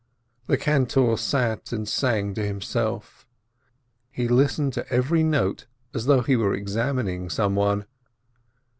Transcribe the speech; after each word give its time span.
The 0.47 0.57
cantor 0.57 1.15
sat 1.15 1.71
and 1.71 1.87
sang 1.87 2.33
to 2.33 2.43
himself. 2.43 3.27
He 4.09 4.27
listened 4.27 4.73
to 4.73 4.91
every 4.91 5.21
note 5.21 5.67
as 5.93 6.05
though 6.07 6.21
he 6.23 6.35
were 6.35 6.55
examining 6.55 7.29
some 7.29 7.53
one. 7.53 7.85